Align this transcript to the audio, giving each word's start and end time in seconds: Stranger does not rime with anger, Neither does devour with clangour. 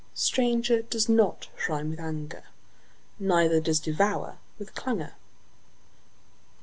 Stranger 0.15 0.81
does 0.81 1.07
not 1.07 1.47
rime 1.69 1.91
with 1.91 1.99
anger, 1.99 2.45
Neither 3.19 3.59
does 3.59 3.79
devour 3.79 4.39
with 4.57 4.73
clangour. 4.73 5.13